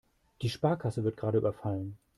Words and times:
Die 0.41 0.49
Sparkasse 0.49 1.03
wird 1.03 1.15
gerade 1.15 1.37
überfallen. 1.37 1.99